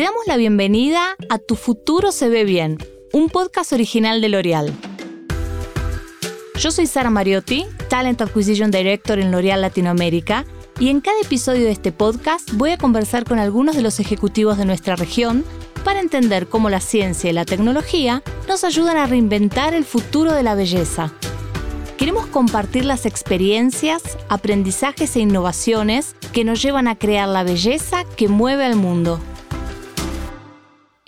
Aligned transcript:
Te 0.00 0.04
damos 0.04 0.26
la 0.26 0.38
bienvenida 0.38 1.14
a 1.28 1.36
Tu 1.36 1.56
futuro 1.56 2.10
se 2.10 2.30
ve 2.30 2.44
bien, 2.44 2.78
un 3.12 3.28
podcast 3.28 3.74
original 3.74 4.22
de 4.22 4.30
L'Oreal. 4.30 4.72
Yo 6.58 6.70
soy 6.70 6.86
Sara 6.86 7.10
Mariotti, 7.10 7.66
Talent 7.90 8.22
Acquisition 8.22 8.70
Director 8.70 9.18
en 9.18 9.30
L'Oreal 9.30 9.60
Latinoamérica, 9.60 10.46
y 10.78 10.88
en 10.88 11.02
cada 11.02 11.20
episodio 11.20 11.66
de 11.66 11.72
este 11.72 11.92
podcast 11.92 12.50
voy 12.54 12.70
a 12.70 12.78
conversar 12.78 13.24
con 13.24 13.38
algunos 13.38 13.76
de 13.76 13.82
los 13.82 14.00
ejecutivos 14.00 14.56
de 14.56 14.64
nuestra 14.64 14.96
región 14.96 15.44
para 15.84 16.00
entender 16.00 16.46
cómo 16.46 16.70
la 16.70 16.80
ciencia 16.80 17.28
y 17.28 17.34
la 17.34 17.44
tecnología 17.44 18.22
nos 18.48 18.64
ayudan 18.64 18.96
a 18.96 19.06
reinventar 19.06 19.74
el 19.74 19.84
futuro 19.84 20.32
de 20.32 20.42
la 20.42 20.54
belleza. 20.54 21.12
Queremos 21.98 22.24
compartir 22.24 22.86
las 22.86 23.04
experiencias, 23.04 24.02
aprendizajes 24.30 25.14
e 25.16 25.20
innovaciones 25.20 26.16
que 26.32 26.44
nos 26.44 26.62
llevan 26.62 26.88
a 26.88 26.96
crear 26.96 27.28
la 27.28 27.42
belleza 27.42 28.04
que 28.16 28.28
mueve 28.28 28.64
al 28.64 28.76
mundo. 28.76 29.20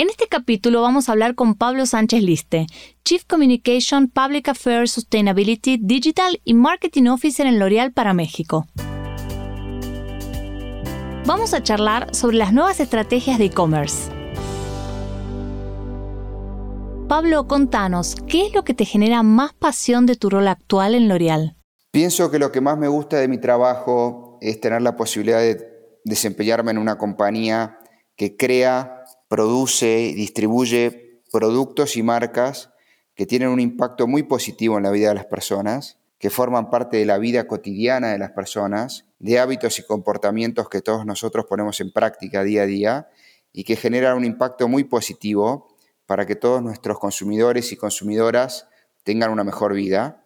En 0.02 0.10
este 0.10 0.26
capítulo 0.26 0.82
vamos 0.82 1.08
a 1.08 1.12
hablar 1.12 1.36
con 1.36 1.54
Pablo 1.54 1.86
Sánchez 1.86 2.24
Liste, 2.24 2.66
Chief 3.04 3.24
Communication, 3.24 4.08
Public 4.08 4.48
Affairs, 4.48 4.90
Sustainability, 4.90 5.78
Digital 5.80 6.40
y 6.42 6.54
Marketing 6.54 7.06
Officer 7.06 7.46
en 7.46 7.60
L'Oreal 7.60 7.92
para 7.92 8.12
México. 8.12 8.66
Vamos 11.24 11.54
a 11.54 11.62
charlar 11.62 12.12
sobre 12.12 12.36
las 12.36 12.52
nuevas 12.52 12.80
estrategias 12.80 13.38
de 13.38 13.44
e-commerce. 13.44 14.10
Pablo, 17.06 17.46
contanos, 17.46 18.16
¿qué 18.26 18.46
es 18.46 18.54
lo 18.54 18.64
que 18.64 18.74
te 18.74 18.84
genera 18.84 19.22
más 19.22 19.52
pasión 19.54 20.06
de 20.06 20.16
tu 20.16 20.30
rol 20.30 20.48
actual 20.48 20.96
en 20.96 21.06
L'Oreal? 21.06 21.54
Pienso 21.92 22.28
que 22.28 22.40
lo 22.40 22.50
que 22.50 22.60
más 22.60 22.76
me 22.76 22.88
gusta 22.88 23.18
de 23.18 23.28
mi 23.28 23.38
trabajo 23.38 24.36
es 24.40 24.60
tener 24.60 24.82
la 24.82 24.96
posibilidad 24.96 25.38
de 25.38 25.64
desempeñarme 26.04 26.72
en 26.72 26.78
una 26.78 26.98
compañía 26.98 27.78
que 28.16 28.36
crea 28.36 29.04
produce 29.28 30.00
y 30.00 30.14
distribuye 30.14 31.22
productos 31.30 31.96
y 31.96 32.02
marcas 32.02 32.70
que 33.14 33.26
tienen 33.26 33.48
un 33.48 33.60
impacto 33.60 34.06
muy 34.06 34.22
positivo 34.22 34.76
en 34.76 34.84
la 34.84 34.90
vida 34.90 35.08
de 35.08 35.14
las 35.14 35.26
personas, 35.26 35.98
que 36.18 36.30
forman 36.30 36.70
parte 36.70 36.98
de 36.98 37.04
la 37.04 37.18
vida 37.18 37.46
cotidiana 37.46 38.12
de 38.12 38.18
las 38.18 38.30
personas, 38.30 39.06
de 39.18 39.38
hábitos 39.38 39.78
y 39.78 39.82
comportamientos 39.84 40.68
que 40.68 40.80
todos 40.80 41.04
nosotros 41.04 41.46
ponemos 41.48 41.80
en 41.80 41.92
práctica 41.92 42.44
día 42.44 42.62
a 42.62 42.66
día 42.66 43.08
y 43.52 43.64
que 43.64 43.76
generan 43.76 44.16
un 44.16 44.24
impacto 44.24 44.68
muy 44.68 44.84
positivo 44.84 45.74
para 46.06 46.26
que 46.26 46.36
todos 46.36 46.62
nuestros 46.62 46.98
consumidores 46.98 47.72
y 47.72 47.76
consumidoras 47.76 48.68
tengan 49.02 49.30
una 49.30 49.44
mejor 49.44 49.74
vida. 49.74 50.24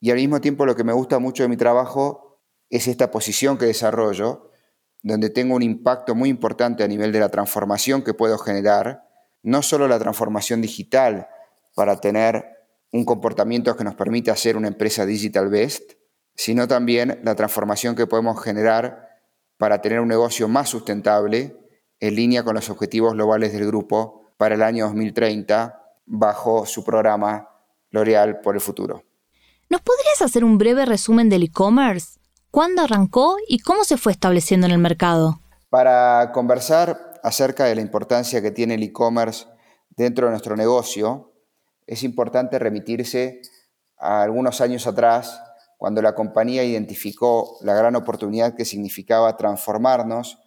Y 0.00 0.10
al 0.10 0.16
mismo 0.16 0.40
tiempo 0.40 0.64
lo 0.66 0.76
que 0.76 0.84
me 0.84 0.92
gusta 0.92 1.18
mucho 1.18 1.42
de 1.42 1.48
mi 1.48 1.56
trabajo 1.56 2.40
es 2.70 2.88
esta 2.88 3.10
posición 3.10 3.58
que 3.58 3.66
desarrollo, 3.66 4.47
donde 5.02 5.30
tengo 5.30 5.54
un 5.54 5.62
impacto 5.62 6.14
muy 6.14 6.28
importante 6.28 6.82
a 6.82 6.88
nivel 6.88 7.12
de 7.12 7.20
la 7.20 7.28
transformación 7.28 8.02
que 8.02 8.14
puedo 8.14 8.38
generar, 8.38 9.04
no 9.42 9.62
solo 9.62 9.88
la 9.88 9.98
transformación 9.98 10.60
digital 10.60 11.28
para 11.74 12.00
tener 12.00 12.44
un 12.90 13.04
comportamiento 13.04 13.76
que 13.76 13.84
nos 13.84 13.94
permita 13.94 14.34
ser 14.34 14.56
una 14.56 14.68
empresa 14.68 15.06
digital 15.06 15.48
best, 15.48 15.92
sino 16.34 16.66
también 16.66 17.20
la 17.22 17.34
transformación 17.34 17.94
que 17.94 18.06
podemos 18.06 18.42
generar 18.42 19.08
para 19.56 19.80
tener 19.80 20.00
un 20.00 20.08
negocio 20.08 20.48
más 20.48 20.68
sustentable 20.68 21.56
en 22.00 22.14
línea 22.14 22.44
con 22.44 22.54
los 22.54 22.70
objetivos 22.70 23.12
globales 23.12 23.52
del 23.52 23.66
grupo 23.66 24.32
para 24.36 24.54
el 24.54 24.62
año 24.62 24.86
2030 24.86 25.82
bajo 26.06 26.64
su 26.64 26.84
programa 26.84 27.48
L'Oreal 27.90 28.40
por 28.40 28.54
el 28.54 28.60
futuro. 28.60 29.04
¿Nos 29.68 29.82
podrías 29.82 30.22
hacer 30.22 30.44
un 30.44 30.58
breve 30.58 30.86
resumen 30.86 31.28
del 31.28 31.42
e-commerce? 31.42 32.17
¿Cuándo 32.50 32.80
arrancó 32.80 33.36
y 33.46 33.58
cómo 33.58 33.84
se 33.84 33.98
fue 33.98 34.12
estableciendo 34.12 34.66
en 34.66 34.72
el 34.72 34.78
mercado? 34.78 35.40
Para 35.68 36.32
conversar 36.32 37.20
acerca 37.22 37.64
de 37.64 37.74
la 37.74 37.82
importancia 37.82 38.40
que 38.40 38.50
tiene 38.50 38.74
el 38.74 38.82
e-commerce 38.82 39.46
dentro 39.90 40.26
de 40.26 40.30
nuestro 40.30 40.56
negocio, 40.56 41.34
es 41.86 42.02
importante 42.02 42.58
remitirse 42.58 43.42
a 43.98 44.22
algunos 44.22 44.62
años 44.62 44.86
atrás, 44.86 45.42
cuando 45.76 46.00
la 46.00 46.14
compañía 46.14 46.64
identificó 46.64 47.58
la 47.60 47.74
gran 47.74 47.96
oportunidad 47.96 48.54
que 48.54 48.64
significaba 48.64 49.36
transformarnos 49.36 50.38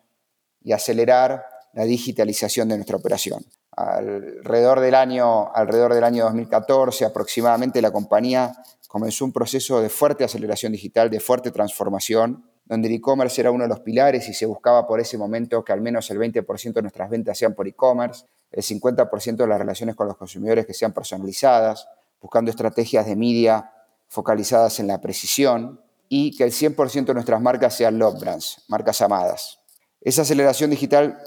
y 0.64 0.72
acelerar 0.72 1.46
la 1.74 1.84
digitalización 1.84 2.70
de 2.70 2.78
nuestra 2.78 2.98
operación. 2.98 3.46
Alrededor 3.82 4.80
del 4.80 4.96
año, 4.96 5.54
alrededor 5.54 5.94
del 5.94 6.04
año 6.04 6.26
2014 6.26 7.06
aproximadamente, 7.06 7.82
la 7.82 7.92
compañía 7.92 8.54
comenzó 8.88 9.26
un 9.26 9.32
proceso 9.32 9.82
de 9.82 9.90
fuerte 9.90 10.24
aceleración 10.24 10.74
digital, 10.74 11.10
de 11.10 11.20
fuerte 11.20 11.52
transformación, 11.52 12.46
donde 12.66 12.88
el 12.88 12.96
e-commerce 12.96 13.42
era 13.42 13.52
uno 13.52 13.64
de 13.64 13.70
los 13.70 13.80
pilares 13.80 14.28
y 14.30 14.34
se 14.34 14.46
buscaba 14.46 14.86
por 14.86 15.00
ese 15.00 15.18
momento 15.18 15.64
que 15.64 15.74
al 15.74 15.82
menos 15.82 16.10
el 16.12 16.20
20% 16.20 16.74
de 16.74 16.82
nuestras 16.82 17.10
ventas 17.10 17.38
sean 17.38 17.54
por 17.54 17.68
e-commerce, 17.68 18.26
el 18.52 18.64
50% 18.64 19.36
de 19.36 19.48
las 19.48 19.60
relaciones 19.60 19.96
con 19.96 20.08
los 20.08 20.18
consumidores 20.18 20.66
que 20.66 20.74
sean 20.74 20.94
personalizadas, 20.94 21.88
buscando 22.22 22.52
estrategias 22.52 23.06
de 23.06 23.16
media 23.16 23.72
focalizadas 24.08 24.80
en 24.80 24.88
la 24.88 25.00
precisión 25.00 25.82
y 26.10 26.36
que 26.36 26.44
el 26.44 26.52
100% 26.52 27.06
de 27.06 27.14
nuestras 27.14 27.42
marcas 27.42 27.76
sean 27.76 27.98
love 27.98 28.20
brands, 28.20 28.64
marcas 28.68 29.02
amadas. 29.02 29.60
Esa 30.02 30.24
aceleración 30.24 30.70
digital 30.70 31.18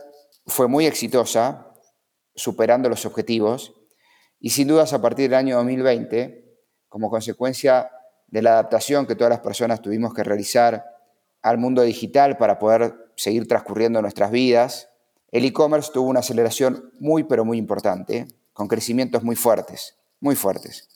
fue 0.47 0.69
muy 0.69 0.85
exitosa, 0.87 1.74
superando 2.35 2.89
los 2.89 3.07
objetivos, 3.07 3.75
y 4.41 4.51
sin 4.51 4.69
dudas 4.69 4.93
a 4.93 5.01
partir 5.01 5.31
del 5.31 5.39
año 5.39 5.57
2020 5.57 6.45
como 6.89 7.11
consecuencia 7.11 7.91
de 8.29 8.43
la 8.43 8.53
adaptación 8.53 9.07
que 9.07 9.17
todas 9.17 9.31
las 9.31 9.41
personas 9.41 9.81
tuvimos 9.81 10.15
que 10.15 10.23
realizar 10.23 10.85
al 11.43 11.59
mundo 11.59 11.83
digital 11.83 12.37
para 12.37 12.59
poder 12.59 12.95
seguir 13.17 13.47
transcurriendo 13.47 14.01
nuestras 14.01 14.31
vidas, 14.31 14.91
el 15.31 15.45
e-commerce 15.45 15.91
tuvo 15.93 16.09
una 16.09 16.21
aceleración 16.21 16.93
muy, 17.01 17.25
pero 17.25 17.45
muy 17.45 17.59
importante, 17.59 18.29
con 18.53 18.69
crecimientos 18.69 19.25
muy 19.25 19.35
fuertes, 19.37 19.97
muy 20.21 20.37
fuertes. 20.37 20.89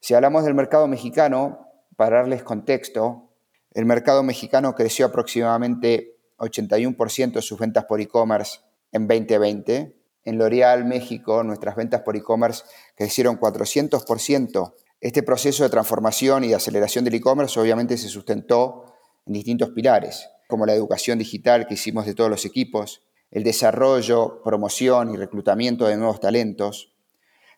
Si 0.00 0.14
hablamos 0.14 0.44
del 0.44 0.54
mercado 0.54 0.86
mexicano, 0.86 1.68
para 1.96 2.18
darles 2.18 2.42
contexto, 2.42 3.30
el 3.72 3.84
mercado 3.84 4.22
mexicano 4.22 4.74
creció 4.74 5.06
aproximadamente 5.06 6.16
81% 6.38 7.32
de 7.32 7.42
sus 7.42 7.58
ventas 7.58 7.84
por 7.84 8.00
e-commerce 8.00 8.60
en 8.92 9.06
2020. 9.06 9.96
En 10.24 10.38
L'Oreal 10.38 10.84
México, 10.84 11.42
nuestras 11.42 11.76
ventas 11.76 12.02
por 12.02 12.16
e-commerce 12.16 12.64
crecieron 12.94 13.38
400% 13.38 14.74
este 15.02 15.24
proceso 15.24 15.64
de 15.64 15.68
transformación 15.68 16.44
y 16.44 16.48
de 16.48 16.54
aceleración 16.54 17.04
del 17.04 17.14
e-commerce 17.14 17.58
obviamente 17.58 17.98
se 17.98 18.08
sustentó 18.08 18.84
en 19.26 19.32
distintos 19.32 19.70
pilares, 19.70 20.28
como 20.46 20.64
la 20.64 20.74
educación 20.74 21.18
digital 21.18 21.66
que 21.66 21.74
hicimos 21.74 22.06
de 22.06 22.14
todos 22.14 22.30
los 22.30 22.44
equipos, 22.44 23.02
el 23.32 23.42
desarrollo, 23.42 24.40
promoción 24.44 25.12
y 25.12 25.16
reclutamiento 25.16 25.88
de 25.88 25.96
nuevos 25.96 26.20
talentos, 26.20 26.94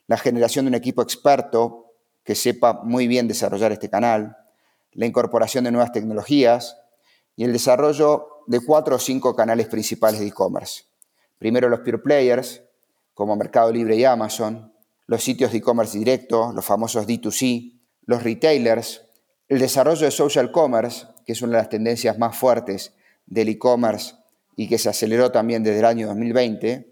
la 0.06 0.16
generación 0.16 0.64
de 0.64 0.70
un 0.70 0.74
equipo 0.74 1.02
experto 1.02 1.92
que 2.24 2.34
sepa 2.34 2.80
muy 2.82 3.06
bien 3.08 3.28
desarrollar 3.28 3.72
este 3.72 3.90
canal, 3.90 4.38
la 4.92 5.04
incorporación 5.04 5.64
de 5.64 5.70
nuevas 5.70 5.92
tecnologías 5.92 6.78
y 7.36 7.44
el 7.44 7.52
desarrollo 7.52 8.26
de 8.46 8.60
cuatro 8.60 8.96
o 8.96 8.98
cinco 8.98 9.36
canales 9.36 9.66
principales 9.66 10.20
de 10.20 10.28
e-commerce. 10.28 10.84
Primero 11.44 11.68
los 11.68 11.80
pure 11.80 11.98
players, 11.98 12.62
como 13.12 13.36
Mercado 13.36 13.70
Libre 13.70 13.96
y 13.96 14.04
Amazon, 14.06 14.72
los 15.06 15.22
sitios 15.22 15.52
de 15.52 15.58
e-commerce 15.58 15.98
directo, 15.98 16.54
los 16.54 16.64
famosos 16.64 17.06
D2C, 17.06 17.82
los 18.06 18.22
retailers, 18.22 19.02
el 19.48 19.58
desarrollo 19.58 20.06
de 20.06 20.10
social 20.10 20.50
commerce, 20.50 21.06
que 21.26 21.32
es 21.32 21.42
una 21.42 21.52
de 21.52 21.58
las 21.58 21.68
tendencias 21.68 22.16
más 22.16 22.34
fuertes 22.34 22.94
del 23.26 23.50
e-commerce 23.50 24.14
y 24.56 24.70
que 24.70 24.78
se 24.78 24.88
aceleró 24.88 25.32
también 25.32 25.62
desde 25.62 25.80
el 25.80 25.84
año 25.84 26.06
2020, 26.06 26.90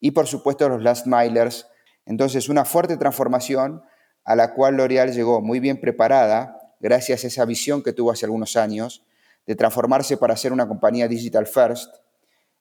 y 0.00 0.10
por 0.12 0.26
supuesto 0.26 0.66
los 0.70 0.82
last 0.82 1.06
milers. 1.06 1.66
Entonces, 2.06 2.48
una 2.48 2.64
fuerte 2.64 2.96
transformación 2.96 3.82
a 4.24 4.34
la 4.34 4.54
cual 4.54 4.78
L'Oreal 4.78 5.12
llegó 5.12 5.42
muy 5.42 5.60
bien 5.60 5.78
preparada 5.78 6.58
gracias 6.80 7.24
a 7.24 7.26
esa 7.26 7.44
visión 7.44 7.82
que 7.82 7.92
tuvo 7.92 8.12
hace 8.12 8.24
algunos 8.24 8.56
años 8.56 9.04
de 9.46 9.56
transformarse 9.56 10.16
para 10.16 10.38
ser 10.38 10.54
una 10.54 10.66
compañía 10.66 11.06
digital 11.06 11.46
first 11.46 12.00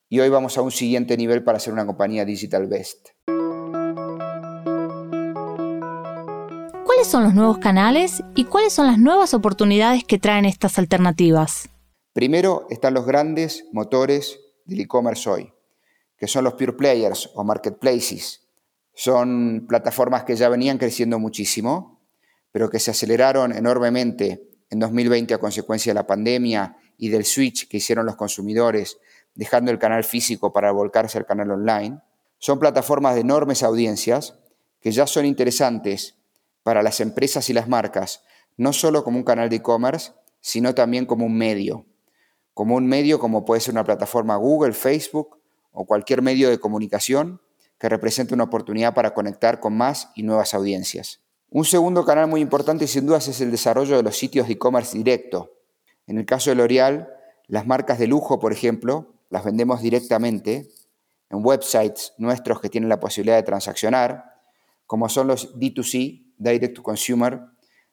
y 0.10 0.20
hoy 0.20 0.30
vamos 0.30 0.58
a 0.58 0.64
un 0.64 0.72
siguiente 0.72 1.16
nivel 1.16 1.44
para 1.44 1.60
ser 1.60 1.72
una 1.72 1.86
compañía 1.86 2.26
digital 2.26 2.66
best. 2.66 3.10
¿Cuáles 6.84 7.08
son 7.08 7.24
los 7.24 7.36
nuevos 7.36 7.60
canales 7.60 8.24
y 8.36 8.46
cuáles 8.46 8.74
son 8.74 8.88
las 8.88 8.98
nuevas 8.98 9.36
oportunidades 9.36 10.04
que 10.04 10.18
traen 10.18 10.46
estas 10.46 10.80
alternativas? 10.80 11.70
Primero 12.12 12.66
están 12.72 12.96
los 12.96 13.06
grandes 13.06 13.66
motores 13.72 14.40
del 14.66 14.82
e-commerce 14.82 15.30
hoy, 15.30 15.54
que 16.18 16.28
son 16.28 16.44
los 16.44 16.56
pure 16.56 16.74
players 16.74 17.30
o 17.36 17.44
marketplaces. 17.44 18.48
Son 18.96 19.66
plataformas 19.68 20.24
que 20.24 20.36
ya 20.36 20.50
venían 20.50 20.80
creciendo 20.80 21.20
muchísimo, 21.20 22.02
pero 22.52 22.70
que 22.70 22.80
se 22.80 22.92
aceleraron 22.92 23.56
enormemente 23.56 24.50
en 24.72 24.80
2020 24.80 25.36
a 25.36 25.38
consecuencia 25.38 25.92
de 25.92 25.96
la 25.96 26.08
pandemia 26.08 26.78
y 26.98 27.10
del 27.10 27.26
switch 27.26 27.70
que 27.70 27.78
hicieron 27.78 28.06
los 28.06 28.16
consumidores, 28.16 28.98
dejando 29.36 29.72
el 29.72 29.80
canal 29.80 30.04
físico 30.04 30.54
para 30.54 30.72
volcarse 30.72 31.18
al 31.18 31.26
canal 31.26 31.52
online. 31.52 32.02
Son 32.38 32.60
plataformas 32.60 33.16
de 33.16 33.22
enormes 33.22 33.64
audiencias 33.64 34.40
que 34.80 34.92
ya 34.92 35.08
son 35.08 35.26
interesantes 35.26 36.16
para 36.64 36.84
las 36.84 37.00
empresas 37.00 37.50
y 37.50 37.54
las 37.54 37.68
marcas, 37.68 38.24
no 38.58 38.74
solo 38.74 39.04
como 39.04 39.18
un 39.18 39.24
canal 39.24 39.50
de 39.50 39.58
e-commerce, 39.58 40.12
sino 40.42 40.76
también 40.76 41.06
como 41.06 41.26
un 41.26 41.38
medio. 41.38 41.86
Como 42.54 42.76
un 42.76 42.88
medio 42.88 43.20
como 43.20 43.46
puede 43.46 43.62
ser 43.62 43.74
una 43.74 43.84
plataforma 43.84 44.36
Google, 44.36 44.74
Facebook 44.74 45.40
o 45.72 45.86
cualquier 45.86 46.22
medio 46.22 46.50
de 46.50 46.60
comunicación 46.60 47.42
que 47.78 47.90
represente 47.90 48.34
una 48.34 48.44
oportunidad 48.44 48.94
para 48.94 49.14
conectar 49.14 49.60
con 49.60 49.76
más 49.76 50.10
y 50.16 50.24
nuevas 50.24 50.54
audiencias. 50.54 51.22
Un 51.50 51.66
segundo 51.66 52.06
canal 52.06 52.28
muy 52.28 52.42
importante 52.42 52.86
sin 52.86 53.06
dudas 53.08 53.28
es 53.28 53.42
el 53.42 53.52
desarrollo 53.52 53.98
de 53.98 54.04
los 54.04 54.18
sitios 54.18 54.48
de 54.48 54.54
e-commerce 54.54 54.98
directo. 54.98 55.56
En 56.06 56.18
el 56.18 56.26
caso 56.26 56.50
de 56.50 56.56
L'Oreal, 56.56 57.10
las 57.48 57.66
marcas 57.66 57.98
de 57.98 58.08
lujo, 58.08 58.40
por 58.40 58.52
ejemplo, 58.52 59.16
las 59.30 59.44
vendemos 59.44 59.82
directamente 59.82 60.70
en 61.30 61.46
websites 61.46 62.14
nuestros 62.18 62.60
que 62.60 62.70
tienen 62.70 62.90
la 62.90 63.00
posibilidad 63.00 63.38
de 63.38 63.44
transaccionar, 63.44 64.24
como 64.86 65.08
son 65.10 65.28
los 65.28 65.56
D2C, 65.58 66.34
Direct 66.38 66.76
to 66.76 66.84
Consumer, 66.84 67.42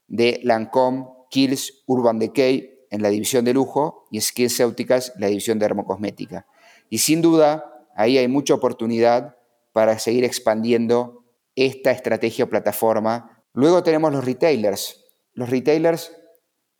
de 0.08 0.40
Lancome, 0.44 1.06
Kills, 1.30 1.82
Urban 1.86 2.18
Decay 2.18 2.86
en 2.90 3.02
la 3.02 3.08
división 3.08 3.44
de 3.44 3.52
lujo 3.52 4.06
y 4.10 4.20
SkinCeuticals, 4.20 5.12
la 5.18 5.26
división 5.26 5.58
de 5.58 5.64
dermocosmética. 5.64 6.46
Y 6.88 6.98
sin 6.98 7.20
duda, 7.20 7.64
ahí 7.94 8.16
hay 8.16 8.28
mucha 8.28 8.54
oportunidad 8.54 9.36
para 9.72 9.98
seguir 9.98 10.24
expandiendo 10.24 11.24
esta 11.56 11.90
estrategia 11.90 12.44
o 12.44 12.48
plataforma. 12.48 13.44
Luego 13.52 13.82
tenemos 13.82 14.12
los 14.12 14.24
retailers. 14.24 15.04
Los 15.34 15.50
retailers 15.50 16.12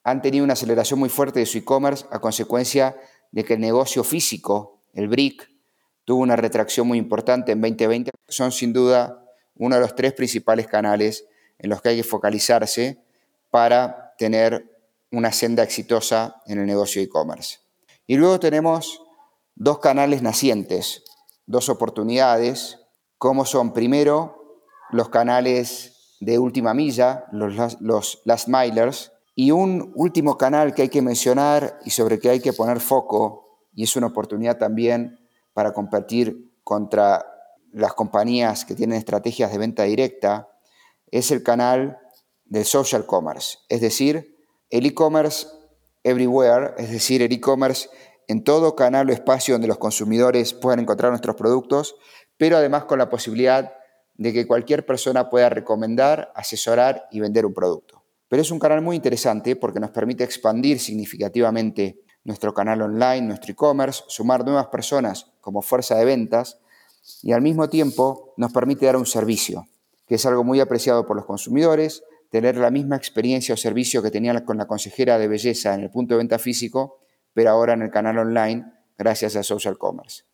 han 0.05 0.23
tenido 0.23 0.44
una 0.44 0.53
aceleración 0.53 1.00
muy 1.00 1.08
fuerte 1.08 1.41
de 1.41 1.47
su 1.47 1.58
e-commerce 1.58 2.06
a 2.11 2.20
consecuencia 2.20 2.97
de 3.32 3.44
que 3.44 3.55
el 3.55 3.61
negocio 3.61 4.05
físico, 4.05 4.82
el 4.94 5.08
BRIC, 5.08 5.50
tuvo 6.05 6.23
una 6.23 6.37
retracción 6.37 6.87
muy 6.87 6.99
importante 6.99 7.52
en 7.52 7.61
2020. 7.61 8.11
Son 8.28 8.52
sin 8.52 8.73
duda 8.73 9.25
uno 9.56 9.75
de 9.75 9.81
los 9.81 9.94
tres 9.94 10.12
principales 10.12 10.67
canales 10.67 11.26
en 11.58 11.70
los 11.70 11.82
que 11.82 11.90
hay 11.90 11.96
que 11.96 12.05
focalizarse 12.05 13.02
para 13.50 14.14
tener 14.19 14.70
una 15.11 15.32
senda 15.32 15.62
exitosa 15.62 16.43
en 16.46 16.58
el 16.58 16.67
negocio 16.67 17.02
e-commerce. 17.02 17.58
Y 18.06 18.17
luego 18.17 18.38
tenemos 18.38 19.02
dos 19.55 19.79
canales 19.79 20.22
nacientes, 20.22 21.02
dos 21.46 21.69
oportunidades, 21.69 22.79
como 23.19 23.44
son 23.44 23.72
primero 23.72 24.62
los 24.90 25.08
canales 25.08 26.17
de 26.20 26.38
última 26.38 26.75
milla, 26.75 27.25
los, 27.32 27.81
los 27.81 28.22
last 28.25 28.49
milers, 28.49 29.12
y 29.38 29.50
un 29.50 29.93
último 29.94 30.38
canal 30.38 30.75
que 30.75 30.83
hay 30.83 30.88
que 30.88 31.03
mencionar 31.03 31.79
y 31.85 31.91
sobre 31.91 32.19
que 32.19 32.31
hay 32.31 32.41
que 32.41 32.55
poner 32.55 32.81
foco, 32.81 33.61
y 33.75 33.85
es 33.85 33.94
una 33.94 34.06
oportunidad 34.06 34.56
también 34.56 35.21
para 35.53 35.75
competir 35.75 36.53
contra 36.65 37.25
las 37.71 37.93
compañías 37.93 38.65
que 38.65 38.75
tienen 38.75 38.97
estrategias 38.97 39.53
de 39.53 39.59
venta 39.59 39.83
directa, 39.83 40.49
es 41.11 41.31
el 41.31 41.43
canal 41.43 41.99
del 42.47 42.65
social 42.65 43.05
commerce, 43.05 43.59
es 43.69 43.83
decir, 43.83 44.35
el 44.71 44.87
e-commerce 44.87 45.47
everywhere, 46.03 46.73
es 46.79 46.91
decir, 46.91 47.21
el 47.21 47.31
e-commerce 47.31 47.91
en 48.29 48.43
todo 48.43 48.75
canal 48.75 49.11
o 49.11 49.12
espacio 49.12 49.55
donde 49.55 49.69
los 49.69 49.79
consumidores 49.79 50.55
puedan 50.55 50.81
encontrar 50.81 51.11
nuestros 51.11 51.37
productos, 51.37 51.97
pero 52.39 52.56
además 52.56 52.87
con 52.87 52.99
la 52.99 53.11
posibilidad 53.11 53.75
de 54.15 54.32
que 54.32 54.47
cualquier 54.47 54.87
persona 54.87 55.29
pueda 55.29 55.50
recomendar, 55.50 56.32
asesorar 56.35 57.06
y 57.11 57.21
vender 57.21 57.44
un 57.44 57.53
producto. 57.53 57.95
Pero 58.28 58.43
es 58.43 58.50
un 58.50 58.58
canal 58.58 58.82
muy 58.82 58.96
interesante 58.96 59.56
porque 59.56 59.81
nos 59.81 59.90
permite 59.90 60.25
expandir 60.25 60.81
significativamente 60.81 62.00
nuestro 62.25 62.52
canal 62.52 62.82
online, 62.82 63.23
nuestro 63.23 63.52
e-commerce, 63.52 64.02
sumar 64.08 64.44
nuevas 64.44 64.67
personas 64.67 65.32
como 65.40 65.62
fuerza 65.62 65.94
de 65.94 66.05
ventas 66.05 66.58
y 67.23 67.32
al 67.32 67.40
mismo 67.40 67.69
tiempo 67.69 68.34
nos 68.37 68.52
permite 68.52 68.87
dar 68.87 68.96
un 68.96 69.06
servicio, 69.06 69.69
que 70.08 70.17
es 70.17 70.26
algo 70.26 70.43
muy 70.43 70.58
apreciado 70.58 71.06
por 71.06 71.17
los 71.17 71.25
consumidores, 71.25 72.02
tener 72.31 72.56
la 72.56 72.70
misma 72.70 72.96
experiencia 72.96 73.55
o 73.55 73.56
servicio 73.56 74.02
que 74.02 74.11
tenían 74.11 74.44
con 74.44 74.58
la 74.58 74.67
consejera 74.67 75.19
de 75.19 75.29
belleza 75.29 75.75
en 75.75 75.82
el 75.82 75.90
punto 75.90 76.14
de 76.14 76.19
venta 76.19 76.40
físico, 76.40 76.99
pero 77.32 77.50
ahora 77.50 77.75
en 77.75 77.82
el 77.82 77.90
canal 77.90 78.19
online 78.19 78.64
gracias 78.99 79.37
a 79.37 79.44
Social 79.44 79.79
Commerce. 79.79 80.25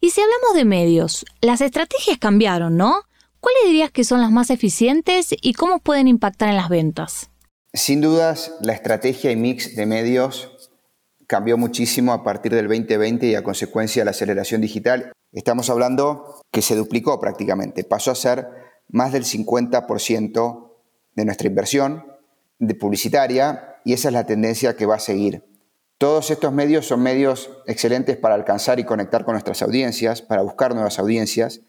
Y 0.00 0.10
si 0.10 0.20
hablamos 0.20 0.54
de 0.54 0.64
medios, 0.64 1.24
las 1.40 1.60
estrategias 1.60 2.18
cambiaron, 2.18 2.76
¿no? 2.76 3.02
¿Cuáles 3.40 3.64
dirías 3.66 3.92
que 3.92 4.02
son 4.02 4.20
las 4.20 4.32
más 4.32 4.50
eficientes 4.50 5.28
y 5.40 5.52
cómo 5.52 5.78
pueden 5.78 6.08
impactar 6.08 6.48
en 6.48 6.56
las 6.56 6.68
ventas? 6.68 7.30
Sin 7.72 8.00
dudas, 8.00 8.54
la 8.60 8.72
estrategia 8.72 9.30
y 9.30 9.36
mix 9.36 9.76
de 9.76 9.86
medios 9.86 10.70
cambió 11.28 11.56
muchísimo 11.56 12.12
a 12.12 12.24
partir 12.24 12.52
del 12.52 12.66
2020 12.66 13.26
y 13.26 13.34
a 13.36 13.44
consecuencia 13.44 14.00
de 14.00 14.06
la 14.06 14.10
aceleración 14.10 14.60
digital. 14.60 15.12
Estamos 15.32 15.70
hablando 15.70 16.42
que 16.50 16.62
se 16.62 16.74
duplicó 16.74 17.20
prácticamente, 17.20 17.84
pasó 17.84 18.10
a 18.10 18.16
ser 18.16 18.48
más 18.88 19.12
del 19.12 19.24
50% 19.24 20.72
de 21.14 21.24
nuestra 21.24 21.46
inversión 21.46 22.06
de 22.58 22.74
publicitaria 22.74 23.76
y 23.84 23.92
esa 23.92 24.08
es 24.08 24.14
la 24.14 24.26
tendencia 24.26 24.74
que 24.74 24.86
va 24.86 24.96
a 24.96 25.00
seguir. 25.00 25.44
Todos 25.98 26.30
estos 26.30 26.52
medios 26.52 26.86
son 26.86 27.02
medios 27.02 27.50
excelentes 27.66 28.16
para 28.16 28.34
alcanzar 28.34 28.80
y 28.80 28.84
conectar 28.84 29.24
con 29.24 29.34
nuestras 29.34 29.62
audiencias, 29.62 30.22
para 30.22 30.42
buscar 30.42 30.74
nuevas 30.74 30.98
audiencias 30.98 31.60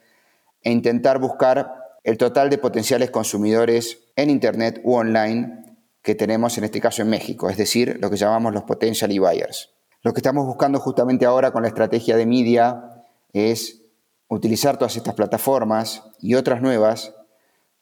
e 0.61 0.71
intentar 0.71 1.19
buscar 1.19 1.73
el 2.03 2.17
total 2.17 2.49
de 2.49 2.57
potenciales 2.57 3.11
consumidores 3.11 3.99
en 4.15 4.29
Internet 4.29 4.81
u 4.83 4.95
online 4.95 5.63
que 6.01 6.15
tenemos 6.15 6.57
en 6.57 6.63
este 6.63 6.79
caso 6.81 7.01
en 7.01 7.09
México, 7.09 7.49
es 7.49 7.57
decir, 7.57 7.97
lo 8.01 8.09
que 8.09 8.17
llamamos 8.17 8.53
los 8.53 8.63
potential 8.63 9.11
buyers. 9.19 9.71
Lo 10.01 10.13
que 10.13 10.19
estamos 10.19 10.45
buscando 10.45 10.79
justamente 10.79 11.25
ahora 11.25 11.51
con 11.51 11.61
la 11.61 11.67
estrategia 11.67 12.15
de 12.15 12.25
media 12.25 13.03
es 13.33 13.81
utilizar 14.29 14.77
todas 14.77 14.95
estas 14.95 15.13
plataformas 15.13 16.03
y 16.19 16.35
otras 16.35 16.61
nuevas 16.61 17.13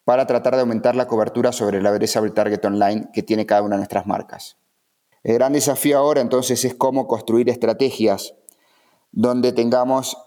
para 0.03 0.25
tratar 0.25 0.55
de 0.55 0.61
aumentar 0.61 0.95
la 0.95 1.07
cobertura 1.07 1.51
sobre 1.51 1.81
la 1.81 1.91
del 1.91 2.33
target 2.33 2.63
online 2.65 3.09
que 3.13 3.23
tiene 3.23 3.45
cada 3.45 3.61
una 3.61 3.75
de 3.75 3.81
nuestras 3.81 4.07
marcas. 4.07 4.57
El 5.21 5.33
gran 5.35 5.53
desafío 5.53 5.97
ahora 5.97 6.21
entonces 6.21 6.63
es 6.63 6.73
cómo 6.73 7.07
construir 7.07 7.49
estrategias 7.49 8.33
donde 9.11 9.51
tengamos 9.51 10.17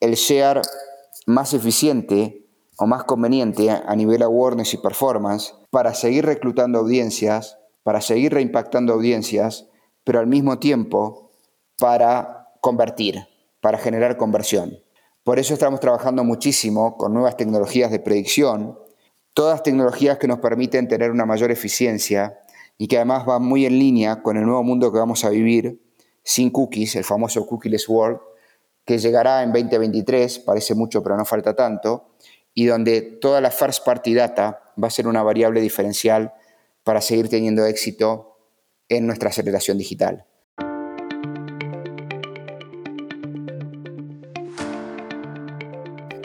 el 0.00 0.14
share 0.14 0.62
más 1.26 1.54
eficiente 1.54 2.46
o 2.78 2.86
más 2.86 3.04
conveniente 3.04 3.70
a 3.70 3.94
nivel 3.96 4.22
awareness 4.22 4.74
y 4.74 4.78
performance 4.78 5.54
para 5.70 5.94
seguir 5.94 6.26
reclutando 6.26 6.78
audiencias, 6.78 7.58
para 7.82 8.00
seguir 8.00 8.32
reimpactando 8.32 8.92
audiencias, 8.92 9.68
pero 10.02 10.20
al 10.20 10.26
mismo 10.26 10.58
tiempo 10.58 11.30
para 11.78 12.48
convertir, 12.60 13.26
para 13.60 13.78
generar 13.78 14.16
conversión. 14.16 14.78
Por 15.22 15.38
eso 15.38 15.54
estamos 15.54 15.80
trabajando 15.80 16.24
muchísimo 16.24 16.96
con 16.96 17.14
nuevas 17.14 17.36
tecnologías 17.36 17.90
de 17.90 17.98
predicción, 17.98 18.78
todas 19.32 19.62
tecnologías 19.62 20.18
que 20.18 20.28
nos 20.28 20.38
permiten 20.40 20.88
tener 20.88 21.10
una 21.10 21.26
mayor 21.26 21.50
eficiencia 21.50 22.38
y 22.76 22.88
que 22.88 22.96
además 22.96 23.24
van 23.24 23.42
muy 23.42 23.66
en 23.66 23.78
línea 23.78 24.22
con 24.22 24.36
el 24.36 24.44
nuevo 24.44 24.62
mundo 24.62 24.92
que 24.92 24.98
vamos 24.98 25.24
a 25.24 25.30
vivir 25.30 25.80
sin 26.22 26.50
cookies, 26.50 26.96
el 26.96 27.04
famoso 27.04 27.46
cookieless 27.46 27.88
world, 27.88 28.18
que 28.84 28.98
llegará 28.98 29.42
en 29.42 29.52
2023, 29.52 30.40
parece 30.40 30.74
mucho 30.74 31.02
pero 31.02 31.16
no 31.16 31.24
falta 31.24 31.54
tanto, 31.54 32.14
y 32.52 32.66
donde 32.66 33.00
toda 33.02 33.40
la 33.40 33.50
first 33.50 33.84
party 33.84 34.14
data 34.14 34.72
va 34.82 34.88
a 34.88 34.90
ser 34.90 35.06
una 35.06 35.22
variable 35.22 35.60
diferencial 35.60 36.32
para 36.82 37.00
seguir 37.00 37.28
teniendo 37.28 37.64
éxito 37.66 38.38
en 38.88 39.06
nuestra 39.06 39.30
aceleración 39.30 39.78
digital. 39.78 40.26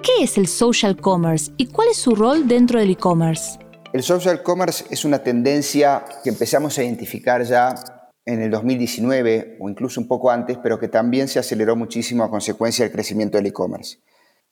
¿Qué 0.03 0.23
es 0.23 0.37
el 0.37 0.47
social 0.47 0.97
commerce 0.97 1.51
y 1.57 1.67
cuál 1.67 1.87
es 1.89 1.97
su 1.97 2.13
rol 2.13 2.47
dentro 2.47 2.79
del 2.79 2.91
e-commerce? 2.91 3.57
El 3.93 4.03
social 4.03 4.43
commerce 4.43 4.85
es 4.89 5.05
una 5.05 5.23
tendencia 5.23 6.03
que 6.23 6.29
empezamos 6.29 6.77
a 6.77 6.83
identificar 6.83 7.43
ya 7.43 7.98
en 8.29 8.43
el 8.43 8.51
2019 8.51 9.57
o 9.59 9.69
incluso 9.69 9.99
un 9.99 10.07
poco 10.07 10.29
antes, 10.29 10.57
pero 10.61 10.77
que 10.77 10.87
también 10.87 11.27
se 11.27 11.39
aceleró 11.39 11.75
muchísimo 11.75 12.23
a 12.23 12.29
consecuencia 12.29 12.85
del 12.85 12.91
crecimiento 12.91 13.37
del 13.37 13.47
e-commerce. 13.47 13.97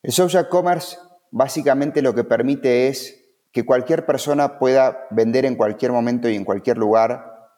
El 0.02 0.12
social 0.12 0.50
commerce 0.50 0.98
básicamente 1.30 2.02
lo 2.02 2.16
que 2.16 2.24
permite 2.24 2.88
es 2.88 3.24
que 3.52 3.66
cualquier 3.66 4.06
persona 4.06 4.58
pueda 4.58 5.08
vender 5.12 5.46
en 5.46 5.56
cualquier 5.56 5.92
momento 5.92 6.28
y 6.28 6.36
en 6.36 6.44
cualquier 6.44 6.78
lugar 6.78 7.52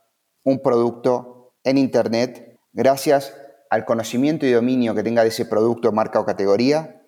un 0.43 0.61
producto 0.61 1.53
en 1.63 1.77
Internet 1.77 2.59
gracias 2.73 3.33
al 3.69 3.85
conocimiento 3.85 4.45
y 4.45 4.51
dominio 4.51 4.95
que 4.95 5.03
tenga 5.03 5.21
de 5.21 5.29
ese 5.29 5.45
producto, 5.45 5.93
marca 5.93 6.19
o 6.19 6.25
categoría 6.25 7.01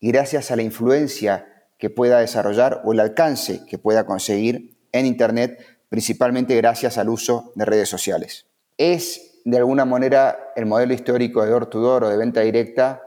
y 0.00 0.10
gracias 0.10 0.50
a 0.50 0.56
la 0.56 0.62
influencia 0.62 1.46
que 1.78 1.90
pueda 1.90 2.18
desarrollar 2.18 2.82
o 2.84 2.92
el 2.92 3.00
alcance 3.00 3.60
que 3.68 3.78
pueda 3.78 4.06
conseguir 4.06 4.76
en 4.90 5.06
Internet, 5.06 5.60
principalmente 5.88 6.56
gracias 6.56 6.98
al 6.98 7.10
uso 7.10 7.52
de 7.54 7.64
redes 7.64 7.88
sociales. 7.88 8.46
Es 8.78 9.40
de 9.44 9.56
alguna 9.58 9.84
manera 9.84 10.52
el 10.56 10.66
modelo 10.66 10.94
histórico 10.94 11.44
de 11.44 11.50
door 11.50 11.66
to 11.66 11.80
door 11.80 12.04
o 12.04 12.08
de 12.08 12.16
venta 12.16 12.40
directa 12.40 13.02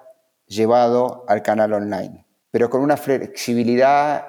llevado 0.48 1.26
al 1.28 1.42
canal 1.42 1.74
online 1.74 2.26
pero 2.52 2.70
con 2.70 2.82
una 2.82 2.98
flexibilidad 2.98 4.28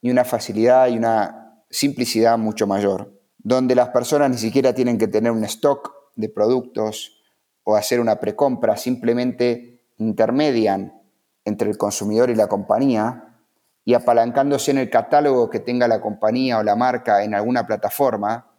y 0.00 0.10
una 0.10 0.24
facilidad 0.24 0.88
y 0.88 0.96
una 0.96 1.64
simplicidad 1.70 2.36
mucho 2.38 2.66
mayor, 2.66 3.12
donde 3.38 3.74
las 3.74 3.90
personas 3.90 4.30
ni 4.30 4.38
siquiera 4.38 4.74
tienen 4.74 4.98
que 4.98 5.08
tener 5.08 5.30
un 5.32 5.44
stock 5.44 5.92
de 6.16 6.28
productos 6.28 7.22
o 7.62 7.76
hacer 7.76 8.00
una 8.00 8.18
precompra, 8.18 8.76
simplemente 8.76 9.84
intermedian 9.98 11.00
entre 11.44 11.70
el 11.70 11.78
consumidor 11.78 12.30
y 12.30 12.34
la 12.34 12.48
compañía 12.48 13.36
y 13.84 13.94
apalancándose 13.94 14.70
en 14.72 14.78
el 14.78 14.90
catálogo 14.90 15.48
que 15.48 15.60
tenga 15.60 15.86
la 15.88 16.00
compañía 16.00 16.58
o 16.58 16.62
la 16.62 16.76
marca 16.76 17.22
en 17.22 17.34
alguna 17.34 17.66
plataforma, 17.66 18.50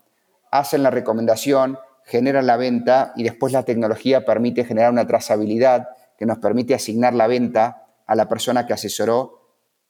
hacen 0.52 0.84
la 0.84 0.90
recomendación, 0.90 1.78
generan 2.06 2.46
la 2.48 2.58
venta 2.58 3.14
y 3.16 3.24
después 3.24 3.54
la 3.54 3.64
tecnología 3.64 4.26
permite 4.26 4.64
generar 4.64 4.92
una 4.92 5.08
trazabilidad 5.08 5.90
que 6.18 6.26
nos 6.26 6.40
permite 6.40 6.74
asignar 6.74 7.14
la 7.14 7.28
venta 7.28 7.88
a 8.06 8.16
la 8.16 8.28
persona 8.28 8.66
que 8.68 8.74
asesoró 8.74 9.42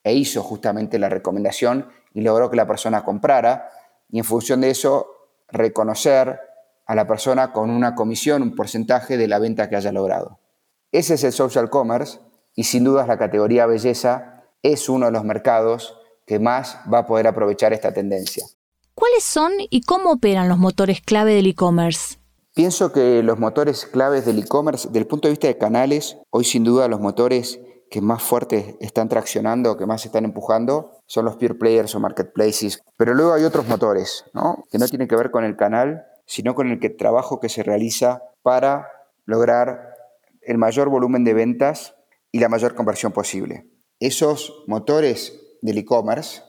e 0.04 0.14
hizo 0.14 0.44
justamente 0.44 1.00
la 1.00 1.10
recomendación 1.10 1.90
y 2.14 2.22
logró 2.22 2.50
que 2.50 2.58
la 2.58 2.68
persona 2.68 3.04
comprara 3.04 3.70
y 4.10 4.20
en 4.20 4.24
función 4.24 4.62
de 4.62 4.70
eso 4.70 5.08
reconocer 5.48 6.40
a 6.86 6.96
la 6.96 7.08
persona 7.08 7.54
con 7.54 7.70
una 7.70 7.96
comisión, 7.96 8.42
un 8.42 8.56
porcentaje 8.56 9.18
de 9.18 9.28
la 9.28 9.40
venta 9.40 9.70
que 9.70 9.76
haya 9.76 9.92
logrado. 9.92 10.40
Ese 10.92 11.14
es 11.14 11.24
el 11.24 11.32
social 11.32 11.70
commerce 11.70 12.20
y 12.54 12.66
sin 12.66 12.84
dudas 12.84 13.08
la 13.08 13.18
categoría 13.18 13.66
belleza 13.66 14.44
es 14.62 14.90
uno 14.90 15.06
de 15.06 15.12
los 15.12 15.24
mercados 15.24 15.98
que 16.26 16.40
más 16.40 16.80
va 16.92 17.00
a 17.00 17.06
poder 17.06 17.28
aprovechar 17.28 17.74
esta 17.74 17.94
tendencia. 17.94 18.46
¿Cuáles 18.94 19.24
son 19.24 19.54
y 19.70 19.82
cómo 19.82 20.12
operan 20.12 20.50
los 20.50 20.58
motores 20.58 21.02
clave 21.02 21.34
del 21.34 21.48
e-commerce? 21.48 22.18
Pienso 22.54 22.92
que 22.92 23.24
los 23.24 23.40
motores 23.40 23.86
claves 23.86 24.26
del 24.26 24.40
e-commerce, 24.40 24.88
desde 24.90 25.00
el 25.00 25.08
punto 25.08 25.28
de 25.28 25.32
vista 25.32 25.48
de 25.48 25.58
canales, 25.58 26.18
hoy 26.30 26.44
sin 26.44 26.66
duda 26.66 26.90
los 26.90 27.00
motores 27.00 27.60
que 27.90 28.02
más 28.02 28.22
fuertes 28.22 28.76
están 28.80 29.08
traccionando, 29.10 29.78
que 29.78 29.86
más 29.86 30.06
están 30.06 30.26
empujando, 30.26 30.92
son 31.06 31.26
los 31.26 31.38
peer 31.38 31.58
players 31.58 31.96
o 31.96 32.00
marketplaces. 32.00 32.82
Pero 32.98 33.14
luego 33.14 33.34
hay 33.34 33.44
otros 33.44 33.68
motores, 33.68 34.26
¿no? 34.34 34.66
que 34.70 34.78
no 34.78 34.88
tienen 34.88 35.08
que 35.08 35.16
ver 35.16 35.32
con 35.32 35.46
el 35.46 35.56
canal, 35.56 36.06
sino 36.26 36.54
con 36.54 36.70
el 36.70 36.98
trabajo 36.98 37.40
que 37.40 37.50
se 37.50 37.64
realiza 37.64 38.22
para 38.42 38.88
lograr 39.26 39.96
el 40.42 40.58
mayor 40.58 40.90
volumen 40.90 41.24
de 41.24 41.34
ventas 41.34 41.96
y 42.32 42.40
la 42.40 42.50
mayor 42.50 42.76
conversión 42.76 43.12
posible. 43.12 43.68
Esos 44.00 44.64
motores 44.68 45.40
del 45.62 45.78
e-commerce 45.78 46.42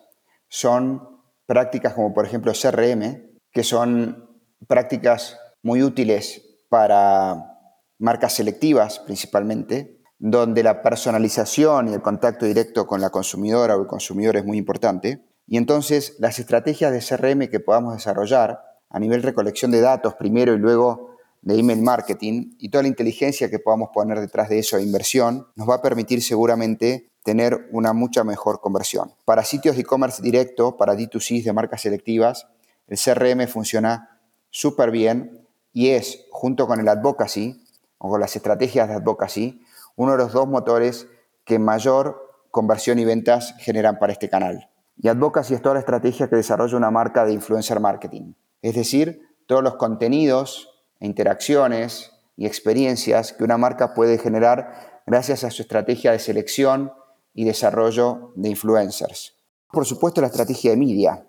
son 0.48 1.11
prácticas 1.52 1.92
como 1.92 2.14
por 2.14 2.24
ejemplo 2.24 2.50
CRM, 2.54 3.28
que 3.50 3.62
son 3.62 4.40
prácticas 4.66 5.38
muy 5.62 5.82
útiles 5.82 6.40
para 6.70 7.58
marcas 7.98 8.32
selectivas 8.32 9.00
principalmente, 9.00 10.00
donde 10.18 10.62
la 10.62 10.80
personalización 10.80 11.88
y 11.88 11.92
el 11.92 12.00
contacto 12.00 12.46
directo 12.46 12.86
con 12.86 13.02
la 13.02 13.10
consumidora 13.10 13.76
o 13.76 13.82
el 13.82 13.86
consumidor 13.86 14.38
es 14.38 14.46
muy 14.46 14.56
importante. 14.56 15.26
Y 15.46 15.58
entonces 15.58 16.16
las 16.20 16.38
estrategias 16.38 16.90
de 16.90 17.00
CRM 17.00 17.50
que 17.50 17.60
podamos 17.60 17.92
desarrollar 17.92 18.62
a 18.88 18.98
nivel 18.98 19.22
recolección 19.22 19.72
de 19.72 19.82
datos 19.82 20.14
primero 20.14 20.54
y 20.54 20.58
luego 20.58 21.16
de 21.42 21.58
email 21.58 21.82
marketing 21.82 22.52
y 22.60 22.70
toda 22.70 22.80
la 22.80 22.88
inteligencia 22.88 23.50
que 23.50 23.58
podamos 23.58 23.90
poner 23.92 24.20
detrás 24.20 24.48
de 24.48 24.58
eso 24.58 24.78
de 24.78 24.84
inversión 24.84 25.48
nos 25.56 25.68
va 25.68 25.74
a 25.74 25.82
permitir 25.82 26.22
seguramente 26.22 27.11
tener 27.24 27.68
una 27.70 27.92
mucha 27.92 28.24
mejor 28.24 28.60
conversión. 28.60 29.14
Para 29.24 29.44
sitios 29.44 29.76
de 29.76 29.82
e-commerce 29.82 30.22
directo, 30.22 30.76
para 30.76 30.94
D2C 30.94 31.42
de 31.42 31.52
marcas 31.52 31.82
selectivas, 31.82 32.48
el 32.88 32.98
CRM 32.98 33.46
funciona 33.46 34.20
súper 34.50 34.90
bien 34.90 35.46
y 35.72 35.90
es, 35.90 36.26
junto 36.30 36.66
con 36.66 36.80
el 36.80 36.88
advocacy 36.88 37.64
o 37.98 38.10
con 38.10 38.20
las 38.20 38.34
estrategias 38.36 38.88
de 38.88 38.94
advocacy, 38.94 39.62
uno 39.96 40.12
de 40.12 40.18
los 40.18 40.32
dos 40.32 40.48
motores 40.48 41.06
que 41.44 41.58
mayor 41.58 42.46
conversión 42.50 42.98
y 42.98 43.04
ventas 43.04 43.54
generan 43.58 43.98
para 43.98 44.12
este 44.12 44.28
canal. 44.28 44.68
Y 44.96 45.08
Advocacy 45.08 45.54
es 45.54 45.62
toda 45.62 45.74
la 45.74 45.80
estrategia 45.80 46.28
que 46.28 46.36
desarrolla 46.36 46.76
una 46.76 46.90
marca 46.90 47.24
de 47.24 47.32
influencer 47.32 47.80
marketing. 47.80 48.34
Es 48.60 48.74
decir, 48.74 49.22
todos 49.46 49.62
los 49.62 49.76
contenidos, 49.76 50.68
e 51.00 51.06
interacciones 51.06 52.12
y 52.36 52.46
experiencias 52.46 53.32
que 53.32 53.42
una 53.42 53.58
marca 53.58 53.94
puede 53.94 54.18
generar 54.18 55.02
gracias 55.06 55.44
a 55.44 55.50
su 55.50 55.62
estrategia 55.62 56.12
de 56.12 56.18
selección 56.18 56.92
y 57.34 57.44
desarrollo 57.44 58.32
de 58.34 58.50
influencers. 58.50 59.34
Por 59.70 59.86
supuesto, 59.86 60.20
la 60.20 60.26
estrategia 60.26 60.72
de 60.72 60.76
media, 60.76 61.26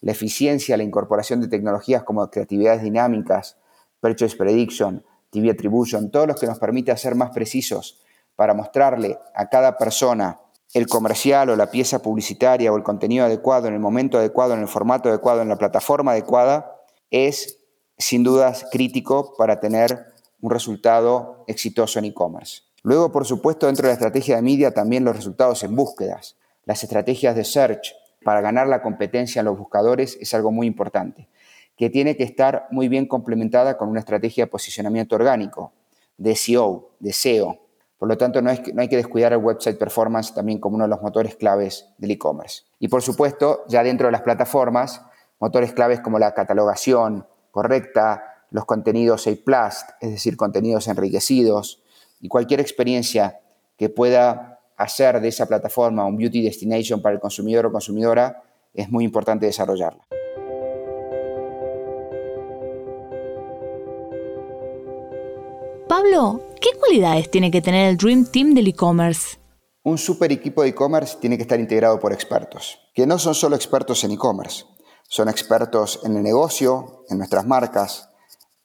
la 0.00 0.12
eficiencia, 0.12 0.76
la 0.76 0.82
incorporación 0.84 1.40
de 1.40 1.48
tecnologías 1.48 2.04
como 2.04 2.28
creatividades 2.30 2.82
dinámicas, 2.82 3.56
purchase 4.00 4.36
prediction, 4.36 5.04
TV 5.30 5.50
Attribution, 5.50 6.10
todos 6.10 6.28
los 6.28 6.38
que 6.38 6.46
nos 6.46 6.58
permite 6.58 6.92
hacer 6.92 7.14
más 7.14 7.30
precisos 7.30 8.00
para 8.36 8.54
mostrarle 8.54 9.18
a 9.34 9.48
cada 9.48 9.76
persona 9.76 10.40
el 10.72 10.86
comercial 10.86 11.50
o 11.50 11.56
la 11.56 11.70
pieza 11.70 12.00
publicitaria 12.00 12.72
o 12.72 12.76
el 12.76 12.82
contenido 12.82 13.24
adecuado 13.24 13.68
en 13.68 13.74
el 13.74 13.80
momento 13.80 14.18
adecuado, 14.18 14.54
en 14.54 14.60
el 14.60 14.68
formato 14.68 15.08
adecuado, 15.08 15.42
en 15.42 15.48
la 15.48 15.56
plataforma 15.56 16.12
adecuada, 16.12 16.80
es 17.10 17.58
sin 17.96 18.24
dudas 18.24 18.66
crítico 18.70 19.34
para 19.36 19.60
tener 19.60 20.14
un 20.40 20.50
resultado 20.50 21.44
exitoso 21.46 21.98
en 21.98 22.06
e-commerce. 22.06 22.62
Luego, 22.84 23.10
por 23.10 23.24
supuesto, 23.24 23.66
dentro 23.66 23.84
de 23.84 23.88
la 23.88 23.94
estrategia 23.94 24.36
de 24.36 24.42
media 24.42 24.72
también 24.72 25.04
los 25.04 25.16
resultados 25.16 25.64
en 25.64 25.74
búsquedas. 25.74 26.36
Las 26.66 26.84
estrategias 26.84 27.34
de 27.34 27.44
search 27.44 27.94
para 28.22 28.40
ganar 28.40 28.68
la 28.68 28.82
competencia 28.82 29.40
en 29.40 29.46
los 29.46 29.58
buscadores 29.58 30.16
es 30.20 30.32
algo 30.34 30.52
muy 30.52 30.66
importante 30.66 31.28
que 31.76 31.90
tiene 31.90 32.16
que 32.16 32.24
estar 32.24 32.68
muy 32.70 32.88
bien 32.88 33.06
complementada 33.06 33.76
con 33.76 33.88
una 33.88 34.00
estrategia 34.00 34.44
de 34.44 34.50
posicionamiento 34.50 35.16
orgánico, 35.16 35.72
de 36.18 36.36
SEO, 36.36 36.90
de 37.00 37.12
SEO. 37.12 37.58
Por 37.98 38.08
lo 38.08 38.16
tanto, 38.16 38.42
no, 38.42 38.52
no 38.52 38.82
hay 38.82 38.88
que 38.88 38.96
descuidar 38.96 39.32
el 39.32 39.38
website 39.38 39.78
performance 39.78 40.34
también 40.34 40.58
como 40.58 40.76
uno 40.76 40.84
de 40.84 40.90
los 40.90 41.02
motores 41.02 41.36
claves 41.36 41.88
del 41.98 42.12
e-commerce. 42.12 42.62
Y 42.78 42.88
por 42.88 43.02
supuesto, 43.02 43.64
ya 43.66 43.82
dentro 43.82 44.06
de 44.06 44.12
las 44.12 44.22
plataformas, 44.22 45.02
motores 45.40 45.72
claves 45.72 46.00
como 46.00 46.18
la 46.18 46.34
catalogación 46.34 47.26
correcta, 47.50 48.44
los 48.50 48.66
contenidos 48.66 49.26
A+, 49.26 49.30
es 50.00 50.10
decir, 50.10 50.36
contenidos 50.36 50.86
enriquecidos, 50.86 51.82
y 52.24 52.28
cualquier 52.28 52.58
experiencia 52.58 53.38
que 53.76 53.90
pueda 53.90 54.58
hacer 54.78 55.20
de 55.20 55.28
esa 55.28 55.44
plataforma 55.44 56.06
un 56.06 56.16
beauty 56.16 56.40
destination 56.40 57.02
para 57.02 57.16
el 57.16 57.20
consumidor 57.20 57.66
o 57.66 57.70
consumidora, 57.70 58.42
es 58.72 58.90
muy 58.90 59.04
importante 59.04 59.44
desarrollarla. 59.44 60.06
Pablo, 65.86 66.40
¿qué 66.62 66.70
cualidades 66.78 67.30
tiene 67.30 67.50
que 67.50 67.60
tener 67.60 67.90
el 67.90 67.98
Dream 67.98 68.24
Team 68.24 68.54
del 68.54 68.68
e-commerce? 68.68 69.36
Un 69.82 69.98
super 69.98 70.32
equipo 70.32 70.62
de 70.62 70.70
e-commerce 70.70 71.18
tiene 71.20 71.36
que 71.36 71.42
estar 71.42 71.60
integrado 71.60 72.00
por 72.00 72.14
expertos, 72.14 72.80
que 72.94 73.06
no 73.06 73.18
son 73.18 73.34
solo 73.34 73.54
expertos 73.54 74.02
en 74.02 74.12
e-commerce, 74.12 74.64
son 75.10 75.28
expertos 75.28 76.00
en 76.04 76.16
el 76.16 76.22
negocio, 76.22 77.04
en 77.10 77.18
nuestras 77.18 77.46
marcas, 77.46 78.08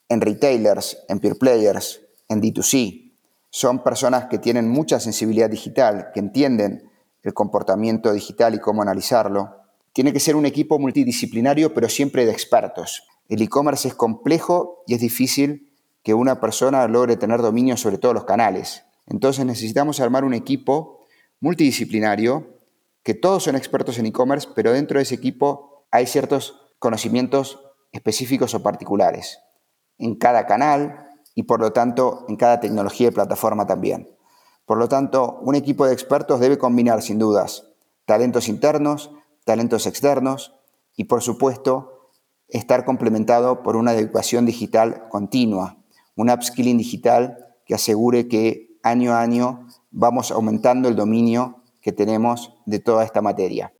en 0.07 0.21
retailers, 0.21 0.97
en 1.09 1.19
peer 1.19 1.37
players, 1.37 1.99
en 2.29 2.41
D2C. 2.41 3.08
Son 3.49 3.83
personas 3.83 4.25
que 4.25 4.37
tienen 4.37 4.69
mucha 4.69 4.99
sensibilidad 4.99 5.49
digital, 5.49 6.09
que 6.13 6.19
entienden 6.19 6.89
el 7.23 7.33
comportamiento 7.33 8.13
digital 8.13 8.55
y 8.55 8.59
cómo 8.59 8.81
analizarlo. 8.81 9.57
Tiene 9.93 10.13
que 10.13 10.19
ser 10.19 10.35
un 10.35 10.45
equipo 10.45 10.79
multidisciplinario, 10.79 11.73
pero 11.73 11.89
siempre 11.89 12.25
de 12.25 12.31
expertos. 12.31 13.03
El 13.27 13.41
e-commerce 13.41 13.87
es 13.87 13.95
complejo 13.95 14.83
y 14.87 14.93
es 14.93 15.01
difícil 15.01 15.73
que 16.03 16.13
una 16.13 16.39
persona 16.39 16.87
logre 16.87 17.17
tener 17.17 17.41
dominio 17.41 17.75
sobre 17.77 17.97
todos 17.97 18.15
los 18.15 18.25
canales. 18.25 18.83
Entonces 19.07 19.45
necesitamos 19.45 19.99
armar 19.99 20.23
un 20.23 20.33
equipo 20.33 20.99
multidisciplinario, 21.39 22.59
que 23.03 23.13
todos 23.13 23.43
son 23.43 23.55
expertos 23.55 23.97
en 23.97 24.05
e-commerce, 24.05 24.47
pero 24.55 24.71
dentro 24.71 24.99
de 24.99 25.03
ese 25.03 25.15
equipo 25.15 25.85
hay 25.91 26.05
ciertos 26.05 26.73
conocimientos 26.79 27.59
específicos 27.91 28.53
o 28.53 28.61
particulares 28.61 29.39
en 29.99 30.15
cada 30.15 30.47
canal 30.47 31.08
y 31.39 31.43
por 31.43 31.61
lo 31.61 31.71
tanto 31.71 32.25
en 32.27 32.35
cada 32.35 32.59
tecnología 32.59 33.07
y 33.07 33.11
plataforma 33.11 33.65
también. 33.65 34.09
Por 34.65 34.77
lo 34.77 34.89
tanto, 34.89 35.39
un 35.41 35.55
equipo 35.55 35.85
de 35.85 35.93
expertos 35.93 36.41
debe 36.41 36.57
combinar 36.57 37.01
sin 37.01 37.17
dudas 37.17 37.65
talentos 38.05 38.49
internos, 38.49 39.09
talentos 39.45 39.87
externos 39.87 40.53
y 40.97 41.05
por 41.05 41.21
supuesto 41.21 42.09
estar 42.49 42.83
complementado 42.83 43.63
por 43.63 43.77
una 43.77 43.93
educación 43.93 44.45
digital 44.45 45.07
continua 45.07 45.77
un 46.17 46.29
upskilling 46.29 46.77
digital 46.77 47.37
que 47.65 47.75
asegure 47.75 48.27
que 48.27 48.77
año 48.83 49.13
a 49.13 49.21
año 49.21 49.65
vamos 49.91 50.31
aumentando 50.31 50.89
el 50.89 50.97
dominio 50.97 51.63
que 51.81 51.93
tenemos 51.93 52.53
de 52.65 52.79
toda 52.79 53.05
esta 53.05 53.21
materia. 53.21 53.71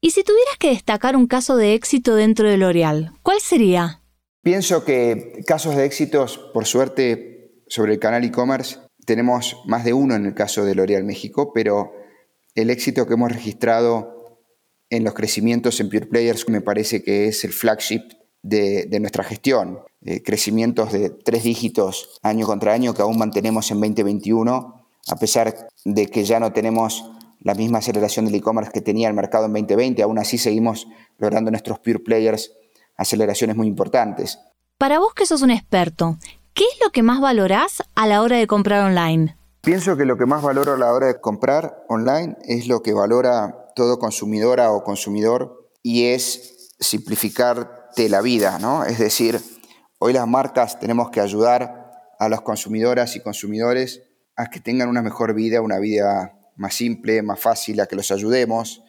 Y 0.00 0.10
si 0.10 0.24
tuvieras 0.24 0.56
que 0.58 0.70
destacar 0.70 1.14
un 1.14 1.28
caso 1.28 1.56
de 1.56 1.74
éxito 1.74 2.16
dentro 2.16 2.48
de 2.48 2.56
L'Oreal, 2.56 3.12
¿cuál 3.22 3.38
sería? 3.38 4.02
Pienso 4.44 4.84
que 4.84 5.42
casos 5.46 5.74
de 5.74 5.86
éxitos, 5.86 6.36
por 6.52 6.66
suerte, 6.66 7.62
sobre 7.66 7.94
el 7.94 7.98
canal 7.98 8.24
e-commerce, 8.24 8.76
tenemos 9.06 9.56
más 9.64 9.84
de 9.84 9.94
uno 9.94 10.14
en 10.16 10.26
el 10.26 10.34
caso 10.34 10.66
de 10.66 10.74
L'Oreal 10.74 11.02
México, 11.02 11.50
pero 11.54 11.92
el 12.54 12.68
éxito 12.68 13.06
que 13.06 13.14
hemos 13.14 13.32
registrado 13.32 14.42
en 14.90 15.02
los 15.02 15.14
crecimientos 15.14 15.80
en 15.80 15.88
Pure 15.88 16.04
Players 16.04 16.46
me 16.50 16.60
parece 16.60 17.02
que 17.02 17.26
es 17.26 17.42
el 17.44 17.54
flagship 17.54 18.02
de, 18.42 18.84
de 18.84 19.00
nuestra 19.00 19.24
gestión. 19.24 19.80
Eh, 20.02 20.22
crecimientos 20.22 20.92
de 20.92 21.08
tres 21.08 21.44
dígitos 21.44 22.20
año 22.22 22.44
contra 22.44 22.74
año 22.74 22.92
que 22.92 23.00
aún 23.00 23.16
mantenemos 23.16 23.70
en 23.70 23.80
2021, 23.80 24.88
a 25.08 25.16
pesar 25.16 25.68
de 25.86 26.06
que 26.08 26.24
ya 26.24 26.38
no 26.38 26.52
tenemos 26.52 27.10
la 27.40 27.54
misma 27.54 27.78
aceleración 27.78 28.26
del 28.26 28.34
e-commerce 28.34 28.72
que 28.72 28.82
tenía 28.82 29.08
el 29.08 29.14
mercado 29.14 29.46
en 29.46 29.54
2020, 29.54 30.02
aún 30.02 30.18
así 30.18 30.36
seguimos 30.36 30.86
logrando 31.16 31.50
nuestros 31.50 31.78
pure 31.78 32.00
players 32.00 32.52
aceleraciones 32.96 33.56
muy 33.56 33.66
importantes. 33.66 34.38
Para 34.78 34.98
vos 34.98 35.14
que 35.14 35.26
sos 35.26 35.42
un 35.42 35.50
experto, 35.50 36.18
¿qué 36.52 36.64
es 36.64 36.80
lo 36.82 36.90
que 36.90 37.02
más 37.02 37.20
valorás 37.20 37.82
a 37.94 38.06
la 38.06 38.22
hora 38.22 38.36
de 38.36 38.46
comprar 38.46 38.84
online? 38.84 39.36
Pienso 39.62 39.96
que 39.96 40.04
lo 40.04 40.18
que 40.18 40.26
más 40.26 40.42
valoro 40.42 40.74
a 40.74 40.78
la 40.78 40.92
hora 40.92 41.06
de 41.06 41.20
comprar 41.20 41.84
online 41.88 42.36
es 42.44 42.66
lo 42.68 42.82
que 42.82 42.92
valora 42.92 43.70
todo 43.74 43.98
consumidora 43.98 44.70
o 44.72 44.84
consumidor 44.84 45.70
y 45.82 46.06
es 46.06 46.72
simplificarte 46.78 48.08
la 48.08 48.20
vida, 48.20 48.58
¿no? 48.58 48.84
Es 48.84 48.98
decir, 48.98 49.40
Hoy 50.06 50.12
las 50.12 50.28
marcas 50.28 50.78
tenemos 50.78 51.08
que 51.08 51.20
ayudar 51.20 52.12
a 52.18 52.28
las 52.28 52.42
consumidoras 52.42 53.16
y 53.16 53.20
consumidores 53.20 54.02
a 54.36 54.50
que 54.50 54.60
tengan 54.60 54.90
una 54.90 55.00
mejor 55.00 55.32
vida, 55.32 55.62
una 55.62 55.78
vida 55.78 56.36
más 56.56 56.74
simple, 56.74 57.22
más 57.22 57.40
fácil, 57.40 57.80
a 57.80 57.86
que 57.86 57.96
los 57.96 58.10
ayudemos 58.10 58.82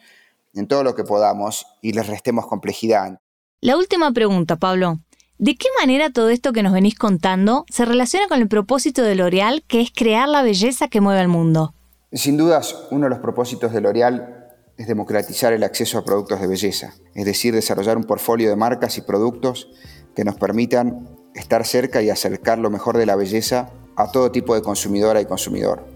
en 0.52 0.68
todo 0.68 0.84
lo 0.84 0.94
que 0.94 1.04
podamos 1.04 1.66
y 1.80 1.92
les 1.92 2.06
restemos 2.06 2.46
complejidad. 2.46 3.18
La 3.62 3.78
última 3.78 4.12
pregunta, 4.12 4.56
Pablo. 4.56 5.00
¿De 5.38 5.56
qué 5.56 5.68
manera 5.80 6.10
todo 6.10 6.28
esto 6.28 6.52
que 6.52 6.62
nos 6.62 6.74
venís 6.74 6.94
contando 6.94 7.64
se 7.70 7.86
relaciona 7.86 8.28
con 8.28 8.38
el 8.38 8.48
propósito 8.48 9.02
de 9.02 9.14
L'Oreal, 9.14 9.64
que 9.66 9.80
es 9.80 9.90
crear 9.90 10.28
la 10.28 10.42
belleza 10.42 10.88
que 10.88 11.00
mueve 11.00 11.20
al 11.20 11.28
mundo? 11.28 11.74
Sin 12.12 12.36
dudas, 12.36 12.76
uno 12.90 13.04
de 13.04 13.10
los 13.10 13.18
propósitos 13.20 13.72
de 13.72 13.80
L'Oreal 13.80 14.46
es 14.76 14.86
democratizar 14.86 15.54
el 15.54 15.64
acceso 15.64 15.96
a 15.96 16.04
productos 16.04 16.38
de 16.38 16.48
belleza, 16.48 16.92
es 17.14 17.24
decir, 17.24 17.54
desarrollar 17.54 17.96
un 17.96 18.04
portfolio 18.04 18.50
de 18.50 18.56
marcas 18.56 18.98
y 18.98 19.00
productos 19.00 19.70
que 20.14 20.24
nos 20.24 20.36
permitan 20.36 21.08
estar 21.34 21.64
cerca 21.64 22.02
y 22.02 22.10
acercar 22.10 22.58
lo 22.58 22.68
mejor 22.68 22.98
de 22.98 23.06
la 23.06 23.16
belleza 23.16 23.70
a 23.96 24.12
todo 24.12 24.30
tipo 24.30 24.54
de 24.54 24.60
consumidora 24.60 25.22
y 25.22 25.24
consumidor. 25.24 25.86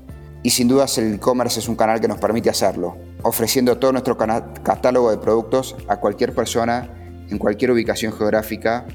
Y 0.43 0.51
sin 0.51 0.67
dudas 0.67 0.97
el 0.97 1.15
e-commerce 1.15 1.61
es 1.61 1.69
un 1.69 1.77
canal 1.77 2.01
que 2.01 2.09
nos 2.09 2.19
permite 2.19 2.49
hacerlo, 2.49 2.97
ofreciendo 3.23 3.77
todo 3.77 3.93
nuestro 3.93 4.17
catálogo 4.17 5.11
de 5.11 5.19
productos 5.19 5.77
a 5.89 5.99
cualquier 5.99 6.35
persona 6.35 6.97
en 7.31 7.39
cualquier 7.39 7.71
ubicación 7.71 8.13
geográfica 8.13 8.87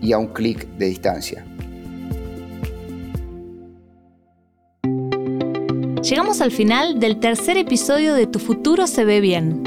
y 0.00 0.12
a 0.12 0.18
un 0.18 0.28
clic 0.28 0.66
de 0.76 0.86
distancia. 0.86 1.44
Llegamos 6.02 6.42
al 6.42 6.50
final 6.50 7.00
del 7.00 7.18
tercer 7.18 7.56
episodio 7.56 8.12
de 8.14 8.26
Tu 8.26 8.38
futuro 8.38 8.86
se 8.86 9.06
ve 9.06 9.20
bien. 9.20 9.62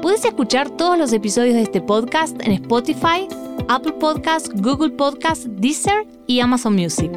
Puedes 0.00 0.24
escuchar 0.24 0.70
todos 0.70 0.98
los 0.98 1.12
episodios 1.12 1.54
de 1.54 1.62
este 1.62 1.82
podcast 1.82 2.40
en 2.42 2.52
Spotify, 2.52 3.28
Apple 3.68 3.94
Podcasts, 4.00 4.50
Google 4.54 4.90
Podcasts, 4.90 5.46
Deezer 5.50 6.06
y 6.26 6.40
Amazon 6.40 6.74
Music. 6.74 7.10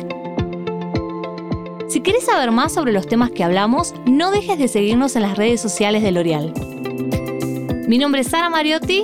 Si 1.87 2.01
quieres 2.01 2.25
saber 2.25 2.51
más 2.51 2.73
sobre 2.73 2.91
los 2.91 3.07
temas 3.07 3.31
que 3.31 3.45
hablamos, 3.45 3.93
no 4.05 4.29
dejes 4.29 4.59
de 4.59 4.67
seguirnos 4.67 5.15
en 5.15 5.21
las 5.21 5.37
redes 5.37 5.61
sociales 5.61 6.03
de 6.03 6.11
L'Oreal. 6.11 6.53
Mi 7.87 7.97
nombre 7.97 8.21
es 8.21 8.27
Sara 8.27 8.49
Mariotti. 8.49 9.03